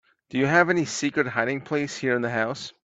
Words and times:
Do 0.31 0.39
you 0.39 0.47
have 0.47 0.71
any 0.71 0.83
secret 0.85 1.27
hiding 1.27 1.61
place 1.61 1.95
here 1.97 2.15
in 2.15 2.23
the 2.23 2.31
house? 2.31 2.73